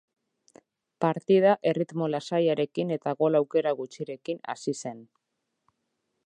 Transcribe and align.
Partida 1.03 1.51
erritmo 1.71 2.07
lasaiarekin 2.13 2.95
eta 2.97 3.13
gol 3.21 3.41
aukera 3.41 3.75
gutxirekin 3.83 4.41
hasi 4.55 4.75
zen. 4.81 5.07